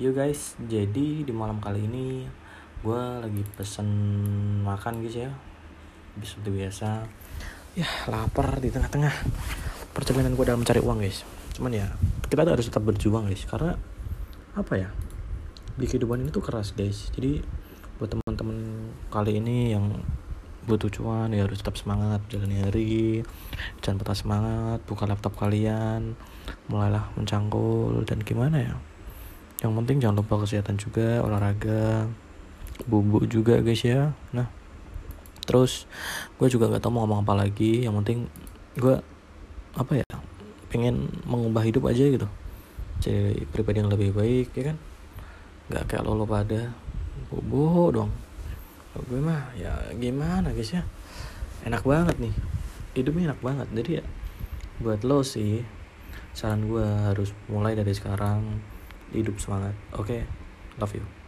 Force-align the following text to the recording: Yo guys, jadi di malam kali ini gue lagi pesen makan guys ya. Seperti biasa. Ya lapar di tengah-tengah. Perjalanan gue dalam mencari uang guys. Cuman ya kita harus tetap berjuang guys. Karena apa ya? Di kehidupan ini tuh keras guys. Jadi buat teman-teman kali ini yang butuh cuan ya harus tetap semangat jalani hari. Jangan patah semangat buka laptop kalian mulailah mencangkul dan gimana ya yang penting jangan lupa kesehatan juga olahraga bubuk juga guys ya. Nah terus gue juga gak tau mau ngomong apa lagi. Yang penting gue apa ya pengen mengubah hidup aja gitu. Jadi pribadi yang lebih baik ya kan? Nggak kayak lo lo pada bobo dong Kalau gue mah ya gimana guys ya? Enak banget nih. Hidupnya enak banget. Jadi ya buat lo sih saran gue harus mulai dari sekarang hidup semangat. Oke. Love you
Yo 0.00 0.16
guys, 0.16 0.56
jadi 0.56 1.20
di 1.20 1.32
malam 1.36 1.60
kali 1.60 1.84
ini 1.84 2.24
gue 2.80 3.02
lagi 3.20 3.44
pesen 3.60 3.92
makan 4.64 5.04
guys 5.04 5.28
ya. 5.28 5.30
Seperti 6.16 6.48
biasa. 6.48 7.04
Ya 7.76 7.84
lapar 8.08 8.56
di 8.64 8.72
tengah-tengah. 8.72 9.12
Perjalanan 9.92 10.32
gue 10.32 10.48
dalam 10.48 10.64
mencari 10.64 10.80
uang 10.80 10.96
guys. 10.96 11.28
Cuman 11.52 11.76
ya 11.76 11.92
kita 12.24 12.40
harus 12.40 12.72
tetap 12.72 12.88
berjuang 12.88 13.28
guys. 13.28 13.44
Karena 13.44 13.76
apa 14.56 14.72
ya? 14.80 14.88
Di 15.76 15.84
kehidupan 15.84 16.24
ini 16.24 16.32
tuh 16.32 16.40
keras 16.40 16.72
guys. 16.72 17.12
Jadi 17.12 17.44
buat 18.00 18.16
teman-teman 18.16 18.88
kali 19.12 19.44
ini 19.44 19.76
yang 19.76 19.92
butuh 20.64 20.88
cuan 20.88 21.36
ya 21.36 21.44
harus 21.44 21.60
tetap 21.60 21.76
semangat 21.76 22.24
jalani 22.32 22.64
hari. 22.64 23.20
Jangan 23.84 24.00
patah 24.00 24.16
semangat 24.16 24.80
buka 24.88 25.04
laptop 25.04 25.36
kalian 25.36 26.16
mulailah 26.72 27.12
mencangkul 27.12 28.08
dan 28.08 28.24
gimana 28.24 28.56
ya 28.56 28.74
yang 29.62 29.78
penting 29.78 30.02
jangan 30.02 30.18
lupa 30.18 30.42
kesehatan 30.42 30.74
juga 30.74 31.22
olahraga 31.22 32.10
bubuk 32.90 33.30
juga 33.30 33.62
guys 33.62 33.86
ya. 33.86 34.10
Nah 34.34 34.50
terus 35.46 35.86
gue 36.38 36.50
juga 36.50 36.66
gak 36.70 36.82
tau 36.82 36.90
mau 36.90 37.06
ngomong 37.06 37.22
apa 37.22 37.46
lagi. 37.46 37.86
Yang 37.86 37.94
penting 38.02 38.18
gue 38.74 38.98
apa 39.78 39.92
ya 40.02 40.06
pengen 40.66 41.06
mengubah 41.22 41.62
hidup 41.62 41.86
aja 41.86 42.02
gitu. 42.02 42.26
Jadi 42.98 43.46
pribadi 43.54 43.78
yang 43.78 43.90
lebih 43.94 44.10
baik 44.10 44.50
ya 44.58 44.74
kan? 44.74 44.76
Nggak 45.70 45.84
kayak 45.94 46.02
lo 46.02 46.18
lo 46.18 46.26
pada 46.26 46.74
bobo 47.30 47.88
dong 47.94 48.10
Kalau 48.92 49.04
gue 49.08 49.20
mah 49.22 49.54
ya 49.54 49.72
gimana 49.94 50.50
guys 50.50 50.74
ya? 50.74 50.82
Enak 51.62 51.86
banget 51.86 52.18
nih. 52.18 52.34
Hidupnya 52.98 53.30
enak 53.30 53.40
banget. 53.40 53.66
Jadi 53.70 53.90
ya 54.02 54.04
buat 54.82 55.06
lo 55.06 55.22
sih 55.22 55.62
saran 56.34 56.66
gue 56.66 56.82
harus 56.82 57.30
mulai 57.46 57.78
dari 57.78 57.94
sekarang 57.94 58.71
hidup 59.12 59.36
semangat. 59.38 59.76
Oke. 59.94 60.24
Love 60.80 60.96
you 60.96 61.21